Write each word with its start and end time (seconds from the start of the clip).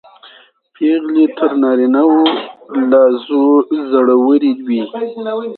پېغلې 0.75 1.25
تر 1.37 1.51
نارینه 1.61 2.01
و 2.11 2.13
لا 2.91 3.03
زړورې 3.91 4.51
وې. 4.67 4.81